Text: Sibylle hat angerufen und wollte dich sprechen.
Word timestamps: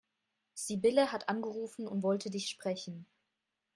Sibylle 0.55 1.11
hat 1.11 1.29
angerufen 1.29 1.85
und 1.87 2.01
wollte 2.01 2.31
dich 2.31 2.49
sprechen. 2.49 3.05